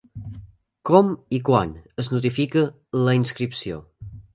[0.91, 2.67] Com i quan es notifica
[3.07, 3.89] la inscripció?